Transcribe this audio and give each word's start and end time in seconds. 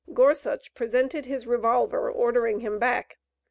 Gorsuch 0.15 0.73
presented 0.73 1.25
his 1.25 1.45
revolver, 1.45 2.09
ordering 2.09 2.61
him 2.61 2.79
back. 2.79 3.19